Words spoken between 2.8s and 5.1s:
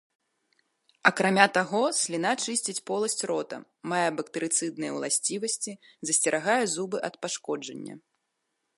поласць рота, мае бактэрыцыдныя